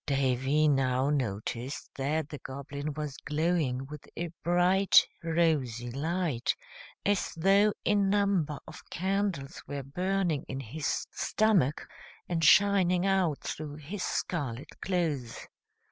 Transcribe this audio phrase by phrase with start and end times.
[0.07, 6.55] Davy now noticed that the Goblin was glowing with a bright, rosy light,
[7.05, 11.87] as though a number of candles were burning in his stomach
[12.27, 15.45] and shining out through his scarlet clothes.